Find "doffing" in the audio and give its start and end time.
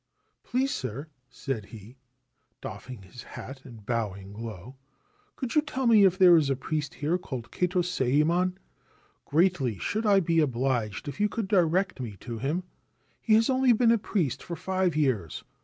2.59-3.03